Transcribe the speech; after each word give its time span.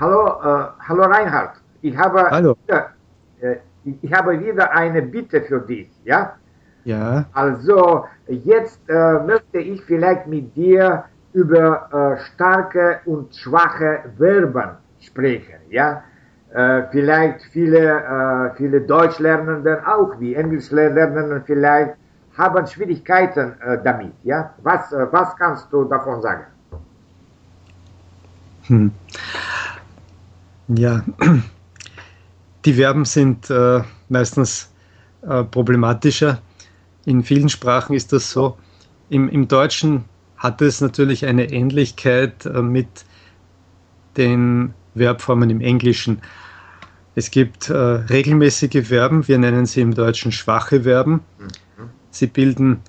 Hallo, 0.00 0.26
äh, 0.26 0.66
hallo 0.88 1.02
Reinhard. 1.02 1.54
Ich 1.82 1.96
habe, 1.96 2.30
hallo. 2.30 2.56
Wieder, 2.66 2.90
äh, 3.40 3.56
ich 4.00 4.12
habe 4.12 4.38
wieder 4.38 4.70
eine 4.70 5.02
Bitte 5.02 5.40
für 5.42 5.58
dich, 5.60 5.90
ja? 6.04 6.34
Ja. 6.84 7.24
Also, 7.32 8.06
jetzt 8.28 8.80
äh, 8.88 9.14
möchte 9.26 9.58
ich 9.58 9.82
vielleicht 9.82 10.28
mit 10.28 10.54
dir 10.54 11.04
über 11.32 11.88
äh, 11.90 12.20
starke 12.26 13.00
und 13.06 13.34
schwache 13.34 14.04
Verben 14.16 14.76
sprechen, 15.00 15.58
ja? 15.70 16.04
Äh, 16.54 16.82
vielleicht 16.92 17.42
viele, 17.52 17.90
äh, 17.90 18.56
viele 18.56 18.80
Deutschlernenden 18.82 19.84
auch, 19.84 20.12
wie 20.20 20.34
Englischlernenden 20.34 21.42
vielleicht, 21.44 21.94
haben 22.36 22.64
Schwierigkeiten 22.68 23.54
damit, 23.82 24.12
ja? 24.22 24.54
Was, 24.62 24.92
was 25.10 25.34
kannst 25.34 25.72
du 25.72 25.82
davon 25.82 26.22
sagen? 26.22 26.44
Hm. 28.68 28.92
Ja, 30.68 31.02
die 32.64 32.74
Verben 32.74 33.04
sind 33.06 33.48
äh, 33.48 33.82
meistens 34.08 34.70
äh, 35.22 35.42
problematischer. 35.44 36.42
In 37.06 37.24
vielen 37.24 37.48
Sprachen 37.48 37.96
ist 37.96 38.12
das 38.12 38.30
so. 38.30 38.58
Im, 39.08 39.30
im 39.30 39.48
Deutschen 39.48 40.04
hat 40.36 40.60
es 40.60 40.80
natürlich 40.82 41.24
eine 41.24 41.50
Ähnlichkeit 41.50 42.44
äh, 42.44 42.60
mit 42.60 43.06
den 44.18 44.74
Verbformen 44.94 45.48
im 45.48 45.62
Englischen. 45.62 46.20
Es 47.14 47.30
gibt 47.30 47.70
äh, 47.70 47.74
regelmäßige 47.74 48.86
Verben, 48.86 49.26
wir 49.26 49.38
nennen 49.38 49.64
sie 49.64 49.80
im 49.80 49.94
Deutschen 49.94 50.32
schwache 50.32 50.82
Verben. 50.82 51.20
Sie 52.10 52.26
bilden 52.26 52.80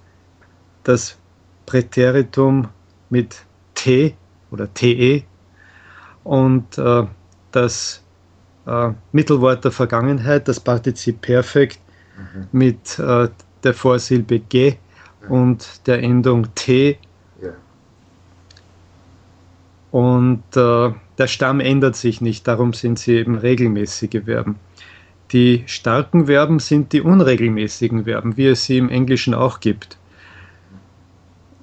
das 0.84 1.18
Präteritum 1.66 2.68
mit 3.10 3.46
T 3.74 4.16
oder 4.52 4.72
TE 4.74 5.24
und 6.24 6.78
äh, 6.78 7.06
das 7.52 8.04
äh, 8.66 8.92
Mittelwort 9.12 9.64
der 9.64 9.72
Vergangenheit, 9.72 10.48
das 10.48 10.60
Partizip 10.60 11.22
Perfekt 11.22 11.80
mhm. 12.18 12.48
mit 12.52 13.00
äh, 13.00 13.30
der 13.64 13.74
Vorsilbe 13.74 14.40
G 14.40 14.76
mhm. 15.24 15.32
und 15.32 15.88
der 15.88 16.04
Endung 16.04 16.54
T. 16.56 16.98
Ja. 17.42 17.50
Und 19.92 20.44
äh, 20.56 20.94
der 21.18 21.28
Stamm 21.28 21.60
ändert 21.60 21.96
sich 21.96 22.22
nicht, 22.22 22.48
darum 22.48 22.74
sind 22.74 23.00
sie 23.00 23.16
eben 23.16 23.36
regelmäßige 23.36 24.24
Verben. 24.26 24.56
Die 25.32 25.64
starken 25.68 26.26
Verben 26.26 26.60
sind 26.60 26.94
die 26.94 27.02
unregelmäßigen 27.02 28.06
Verben, 28.06 28.36
wie 28.38 28.48
es 28.48 28.66
sie 28.66 28.78
im 28.78 28.90
Englischen 28.90 29.34
auch 29.34 29.60
gibt. 29.60 29.98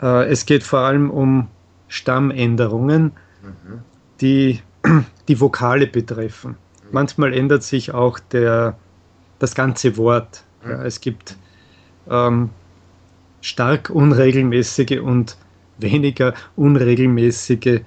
Äh, 0.01 0.27
es 0.27 0.47
geht 0.47 0.63
vor 0.63 0.81
allem 0.81 1.11
um 1.11 1.49
Stammänderungen, 1.89 3.13
mhm. 3.43 3.81
die 4.21 4.61
die 5.29 5.41
Vokale 5.41 5.87
betreffen. 5.87 6.57
Manchmal 6.93 7.33
ändert 7.35 7.63
sich 7.63 7.93
auch 7.93 8.19
der, 8.19 8.77
das 9.39 9.55
ganze 9.55 9.97
Wort. 9.97 10.45
Ja, 10.65 10.83
es 10.85 11.01
gibt 11.01 11.37
ähm, 12.09 12.51
stark 13.41 13.91
unregelmäßige 13.91 15.01
und 15.01 15.37
weniger 15.79 16.35
unregelmäßige 16.57 17.81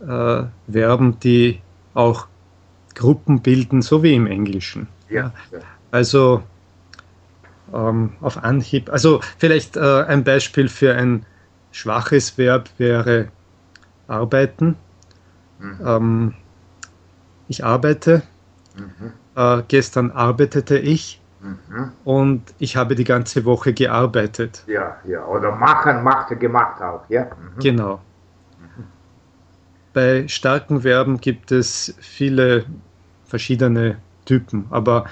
äh, 0.00 0.42
Verben, 0.70 1.20
die 1.20 1.60
auch 1.94 2.26
Gruppen 2.94 3.40
bilden, 3.40 3.82
so 3.82 4.02
wie 4.02 4.14
im 4.14 4.26
Englischen. 4.26 4.88
Ja. 5.10 5.32
Also 5.90 6.42
ähm, 7.72 8.12
auf 8.20 8.42
Anhieb, 8.42 8.90
also 8.90 9.20
vielleicht 9.38 9.76
äh, 9.76 10.04
ein 10.04 10.24
Beispiel 10.24 10.68
für 10.68 10.94
ein 10.94 11.26
schwaches 11.72 12.38
Verb 12.38 12.70
wäre 12.78 13.28
arbeiten. 14.08 14.76
Mhm. 15.58 15.80
Ähm, 15.84 16.34
ich 17.48 17.64
arbeite. 17.64 18.22
Mhm. 18.76 19.12
Äh, 19.34 19.62
gestern 19.68 20.10
arbeitete 20.10 20.78
ich. 20.78 21.20
Mhm. 21.40 21.92
Und 22.04 22.54
ich 22.58 22.76
habe 22.76 22.94
die 22.94 23.04
ganze 23.04 23.44
Woche 23.44 23.72
gearbeitet. 23.72 24.64
Ja, 24.66 24.96
ja. 25.04 25.24
Oder 25.26 25.54
machen, 25.54 26.02
machte, 26.02 26.36
gemacht 26.36 26.80
auch, 26.80 27.08
ja. 27.08 27.24
Mhm. 27.24 27.60
Genau. 27.60 28.00
Bei 29.92 30.28
starken 30.28 30.82
Verben 30.82 31.20
gibt 31.22 31.52
es 31.52 31.94
viele 32.00 32.66
verschiedene 33.24 33.96
Typen, 34.26 34.66
aber 34.68 35.06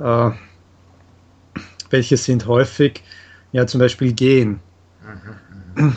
äh, 0.00 0.30
welche 1.90 2.16
sind 2.16 2.46
häufig? 2.46 3.02
Ja, 3.52 3.66
zum 3.66 3.78
Beispiel 3.78 4.12
gehen. 4.12 4.60
Mhm. 5.76 5.84
mhm. 5.84 5.96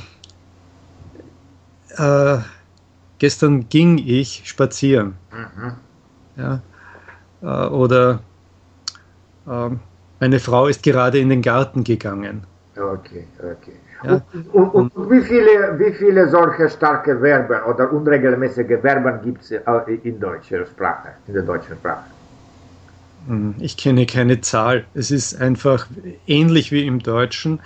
Äh, 1.97 2.39
gestern 3.19 3.67
ging 3.69 3.97
ich 3.97 4.43
spazieren. 4.45 5.15
Mhm. 5.31 5.73
Ja, 6.37 6.61
äh, 7.41 7.69
oder 7.69 8.19
äh, 9.47 9.69
meine 10.19 10.39
Frau 10.39 10.67
ist 10.67 10.83
gerade 10.83 11.19
in 11.19 11.29
den 11.29 11.41
Garten 11.41 11.83
gegangen. 11.83 12.43
Okay, 12.77 13.25
okay. 13.39 13.73
Ja? 14.03 14.21
Und, 14.51 14.73
und, 14.73 14.95
und, 14.95 15.11
wie, 15.11 15.21
viele, 15.21 15.79
wie 15.79 15.93
viele 15.93 16.29
solche 16.29 16.69
starke 16.69 17.17
Verben 17.19 17.63
oder 17.63 17.91
unregelmäßige 17.91 18.79
Verben 18.81 19.21
gibt 19.23 19.43
es 19.43 19.51
äh, 19.51 19.61
in 20.03 20.19
deutscher 20.19 20.65
Sprache, 20.65 21.09
in 21.27 21.33
der 21.33 21.43
deutschen 21.43 21.77
Sprache? 21.77 22.03
Hm, 23.27 23.55
ich 23.59 23.77
kenne 23.77 24.05
keine 24.05 24.41
Zahl. 24.41 24.85
Es 24.93 25.09
ist 25.11 25.39
einfach 25.41 25.87
ähnlich 26.27 26.71
wie 26.71 26.85
im 26.85 26.99
Deutschen. 26.99 27.59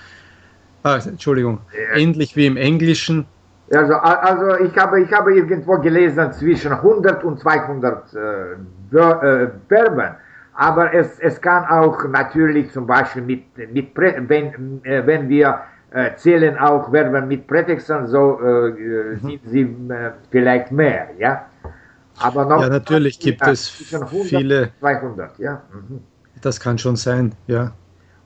Ah, 0.84 0.98
Entschuldigung, 0.98 1.60
ja. 1.74 1.98
ähnlich 1.98 2.36
wie 2.36 2.46
im 2.46 2.56
Englischen 2.56 3.26
also, 3.72 3.94
also 3.96 4.66
ich, 4.66 4.76
habe, 4.78 5.02
ich 5.02 5.12
habe 5.12 5.36
irgendwo 5.36 5.78
gelesen 5.78 6.32
zwischen 6.34 6.72
100 6.72 7.24
und 7.24 7.40
200 7.40 8.14
äh, 8.14 8.98
äh, 8.98 9.50
Verben. 9.68 10.16
Aber 10.54 10.94
es, 10.94 11.20
es 11.20 11.40
kann 11.42 11.66
auch 11.66 12.04
natürlich 12.06 12.72
zum 12.72 12.86
Beispiel 12.86 13.22
mit, 13.22 13.44
mit 13.72 13.96
wenn, 13.96 14.84
äh, 14.84 15.06
wenn 15.06 15.30
wir 15.30 15.62
äh, 15.92 16.16
zählen 16.16 16.58
auch 16.58 16.92
Verben 16.92 17.28
mit 17.28 17.48
Prätexten, 17.48 18.08
so 18.08 18.40
äh, 18.42 18.72
mhm. 18.72 19.20
sind 19.22 19.42
sie 19.46 19.62
äh, 19.62 20.12
vielleicht 20.32 20.72
mehr, 20.72 21.10
ja. 21.18 21.46
Aber 22.20 22.46
noch 22.46 22.62
ja, 22.62 22.70
natürlich 22.70 23.20
gibt 23.20 23.46
es 23.48 23.70
viele. 23.70 24.72
200, 24.80 25.40
ja. 25.40 25.62
Mhm. 25.72 26.02
Das 26.42 26.60
kann 26.60 26.78
schon 26.78 26.96
sein, 26.96 27.34
ja. 27.48 27.72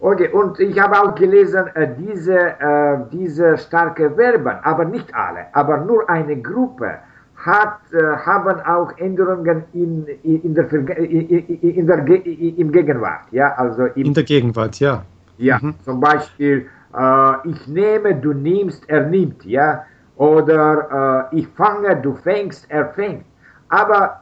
Okay, 0.04 0.28
und 0.34 0.60
ich 0.60 0.78
habe 0.78 1.00
auch 1.02 1.16
gelesen, 1.16 1.64
äh, 1.76 1.88
diese, 1.98 2.38
äh, 2.38 2.98
diese 3.10 3.58
starke 3.58 4.12
Verben, 4.12 4.58
aber 4.62 4.84
nicht 4.84 5.16
alle, 5.16 5.46
aber 5.54 5.78
nur 5.78 6.10
eine 6.10 6.36
Gruppe, 6.42 6.96
hat, 7.38 7.80
äh, 7.94 8.18
haben 8.26 8.60
auch 8.66 8.92
Änderungen 8.98 9.64
in, 9.72 10.06
in 10.24 10.54
der, 10.54 10.70
in 10.74 11.88
der, 11.88 12.06
im 12.06 12.72
Gegenwart. 12.74 13.22
Ja, 13.32 13.54
also 13.56 13.86
im, 13.96 14.08
in 14.08 14.14
der 14.14 14.26
Gegenwart, 14.26 14.78
ja. 14.82 15.04
Ja, 15.38 15.60
mhm. 15.62 15.76
zum 15.86 16.02
Beispiel, 16.02 16.68
ich 17.46 17.68
nehme, 17.68 18.14
du 18.14 18.34
nimmst, 18.34 18.88
er 18.90 19.08
nimmt, 19.08 19.44
ja. 19.46 19.84
Oder 20.18 21.30
ich 21.32 21.48
fange, 21.48 21.96
du 21.96 22.14
fängst, 22.14 22.70
er 22.70 22.90
fängt. 22.90 23.26
Aber 23.70 24.22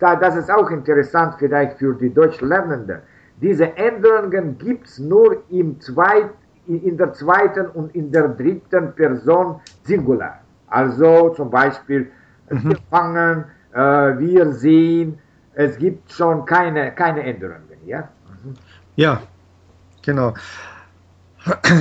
da, 0.00 0.16
das 0.16 0.34
ist 0.34 0.50
auch 0.50 0.70
interessant 0.70 1.36
vielleicht 1.38 1.78
für 1.78 1.94
die 1.94 2.12
Deutschlernenden 2.12 2.98
diese 3.44 3.76
Änderungen 3.76 4.56
gibt 4.56 4.86
es 4.86 4.98
nur 4.98 5.42
im 5.50 5.78
zweit, 5.78 6.30
in 6.66 6.96
der 6.96 7.12
zweiten 7.12 7.66
und 7.66 7.94
in 7.94 8.10
der 8.10 8.28
dritten 8.28 8.94
Person 8.94 9.60
Singular. 9.82 10.40
Also 10.68 11.28
zum 11.36 11.50
Beispiel, 11.50 12.10
mhm. 12.48 12.70
wir 12.70 12.78
fangen, 12.90 13.44
äh, 13.74 14.18
wir 14.18 14.50
sehen, 14.52 15.18
es 15.52 15.76
gibt 15.76 16.10
schon 16.10 16.46
keine, 16.46 16.92
keine 16.92 17.22
Änderungen. 17.22 17.68
Ja? 17.84 18.08
Mhm. 18.42 18.54
ja, 18.96 19.22
genau. 20.02 20.32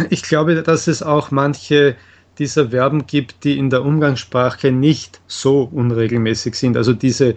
Ich 0.09 0.23
glaube, 0.23 0.61
dass 0.61 0.87
es 0.87 1.01
auch 1.01 1.31
manche 1.31 1.95
dieser 2.37 2.71
Verben 2.71 3.07
gibt, 3.07 3.45
die 3.45 3.57
in 3.57 3.69
der 3.69 3.85
Umgangssprache 3.85 4.73
nicht 4.73 5.21
so 5.27 5.69
unregelmäßig 5.71 6.55
sind, 6.55 6.75
also 6.75 6.91
diese 6.91 7.35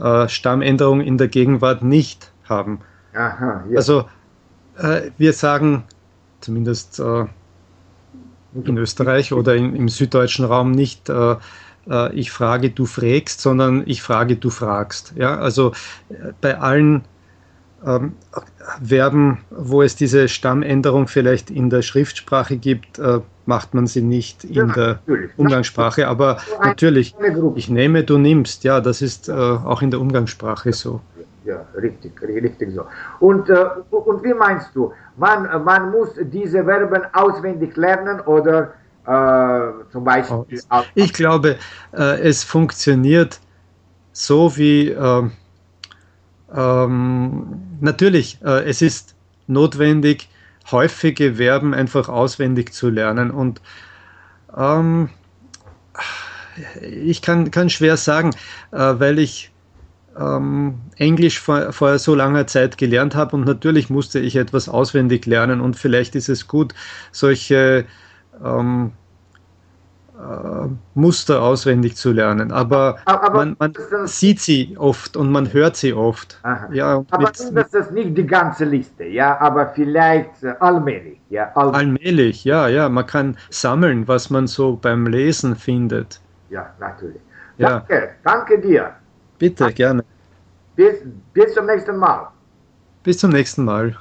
äh, 0.00 0.28
Stammänderung 0.28 1.02
in 1.02 1.18
der 1.18 1.28
Gegenwart 1.28 1.82
nicht 1.82 2.32
haben. 2.48 2.80
Aha, 3.16 3.64
ja. 3.70 3.76
Also 3.76 4.04
äh, 4.78 5.10
wir 5.16 5.32
sagen 5.32 5.84
zumindest 6.40 7.00
äh, 7.00 7.24
in 8.64 8.76
Österreich 8.76 9.32
oder 9.32 9.54
in, 9.54 9.74
im 9.74 9.88
süddeutschen 9.88 10.44
Raum 10.44 10.70
nicht, 10.70 11.08
äh, 11.08 11.36
äh 11.88 12.12
ich 12.14 12.30
frage, 12.30 12.70
du 12.70 12.84
frägst, 12.86 13.40
sondern 13.40 13.82
ich 13.86 14.02
frage, 14.02 14.36
du 14.36 14.50
fragst. 14.50 15.14
Ja, 15.16 15.38
also 15.38 15.72
äh, 16.10 16.32
bei 16.40 16.58
allen 16.58 17.04
ähm, 17.84 18.12
Verben, 18.82 19.38
wo 19.50 19.82
es 19.82 19.96
diese 19.96 20.28
Stammänderung 20.28 21.08
vielleicht 21.08 21.50
in 21.50 21.70
der 21.70 21.82
Schriftsprache 21.82 22.56
gibt, 22.56 22.98
äh, 22.98 23.20
macht 23.46 23.74
man 23.74 23.86
sie 23.86 24.02
nicht 24.02 24.44
in 24.44 24.54
ja, 24.54 24.64
der 24.66 24.86
natürlich. 25.06 25.30
Umgangssprache. 25.36 26.08
Aber 26.08 26.38
natürlich, 26.62 27.14
ich 27.54 27.68
nehme, 27.68 28.02
du 28.04 28.18
nimmst. 28.18 28.64
Ja, 28.64 28.80
das 28.80 29.02
ist 29.02 29.30
auch 29.30 29.82
in 29.82 29.92
der 29.92 30.00
Umgangssprache 30.00 30.72
so 30.72 31.00
ja, 31.46 31.64
richtig, 31.76 32.20
richtig 32.22 32.74
so. 32.74 32.84
Und, 33.20 33.48
äh, 33.48 33.64
und 33.90 34.22
wie 34.24 34.34
meinst 34.34 34.74
du, 34.74 34.92
man, 35.16 35.64
man 35.64 35.90
muss 35.90 36.10
diese 36.20 36.64
Verben 36.64 37.02
auswendig 37.12 37.76
lernen 37.76 38.20
oder 38.20 38.74
äh, 39.06 39.90
zum 39.92 40.04
Beispiel. 40.04 40.60
Ich 40.94 41.12
glaube, 41.12 41.56
äh, 41.92 42.20
es 42.20 42.42
funktioniert 42.44 43.40
so 44.12 44.56
wie 44.56 44.90
äh, 44.90 45.22
ähm, 46.54 47.60
natürlich, 47.80 48.38
äh, 48.42 48.64
es 48.64 48.82
ist 48.82 49.14
notwendig, 49.46 50.28
häufige 50.70 51.34
Verben 51.34 51.74
einfach 51.74 52.08
auswendig 52.08 52.72
zu 52.72 52.90
lernen 52.90 53.30
und 53.30 53.60
ähm, 54.56 55.10
ich 56.80 57.22
kann, 57.22 57.50
kann 57.50 57.70
schwer 57.70 57.96
sagen, 57.96 58.30
äh, 58.72 58.78
weil 58.78 59.18
ich 59.18 59.52
ähm, 60.18 60.80
Englisch 60.96 61.40
vor, 61.40 61.72
vor 61.72 61.98
so 61.98 62.14
langer 62.14 62.46
Zeit 62.46 62.78
gelernt 62.78 63.14
habe 63.14 63.36
und 63.36 63.44
natürlich 63.44 63.90
musste 63.90 64.18
ich 64.18 64.36
etwas 64.36 64.68
auswendig 64.68 65.26
lernen 65.26 65.60
und 65.60 65.76
vielleicht 65.76 66.14
ist 66.14 66.28
es 66.28 66.48
gut, 66.48 66.74
solche 67.12 67.84
ähm, 68.44 68.92
äh, 70.18 70.68
Muster 70.94 71.42
auswendig 71.42 71.96
zu 71.96 72.12
lernen. 72.12 72.50
Aber, 72.50 72.98
aber 73.04 73.30
man, 73.34 73.56
man 73.58 73.74
sieht 74.06 74.40
sie 74.40 74.76
oft 74.78 75.16
und 75.16 75.30
man 75.30 75.52
hört 75.52 75.76
sie 75.76 75.92
oft. 75.92 76.40
Ja, 76.72 77.04
aber 77.10 77.28
mit, 77.28 77.56
das 77.56 77.74
ist 77.74 77.92
nicht 77.92 78.16
die 78.16 78.26
ganze 78.26 78.64
Liste, 78.64 79.04
ja, 79.04 79.38
aber 79.38 79.68
vielleicht 79.74 80.42
äh, 80.42 80.54
allmählich. 80.60 81.20
Ja, 81.28 81.52
allmählich. 81.54 81.76
allmählich, 81.76 82.44
ja, 82.44 82.68
ja. 82.68 82.88
Man 82.88 83.06
kann 83.06 83.36
sammeln, 83.50 84.08
was 84.08 84.30
man 84.30 84.46
so 84.46 84.76
beim 84.80 85.06
Lesen 85.06 85.54
findet. 85.54 86.20
Ja, 86.48 86.70
natürlich. 86.80 87.20
Ja. 87.58 87.80
Danke, 87.80 88.10
danke 88.22 88.60
dir. 88.60 88.94
Bitte, 89.38 89.72
gerne. 89.72 90.04
Bis, 90.74 90.96
bis 91.32 91.54
zum 91.54 91.66
nächsten 91.66 91.96
Mal. 91.96 92.28
Bis 93.02 93.18
zum 93.18 93.30
nächsten 93.30 93.64
Mal. 93.64 93.96